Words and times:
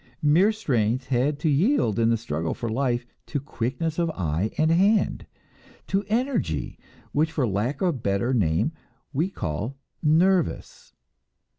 Mere 0.23 0.51
strength 0.51 1.09
had 1.09 1.37
to 1.41 1.47
yield 1.47 1.99
in 1.99 2.09
the 2.09 2.17
struggle 2.17 2.55
for 2.55 2.67
life 2.69 3.05
to 3.27 3.39
quickness 3.39 3.99
of 3.99 4.09
eye 4.15 4.49
and 4.57 4.71
hand, 4.71 5.27
to 5.85 6.03
energy 6.07 6.79
which 7.11 7.31
for 7.31 7.45
lack 7.45 7.81
of 7.81 7.87
a 7.89 7.93
better 7.93 8.33
name 8.33 8.71
we 9.13 9.25
may 9.25 9.29
call 9.29 9.77
"nervous." 10.01 10.93